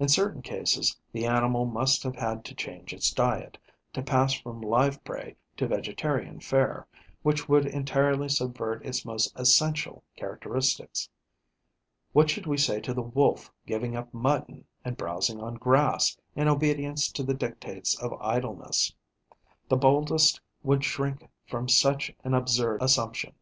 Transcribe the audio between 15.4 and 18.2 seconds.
on grass, in obedience to the dictates of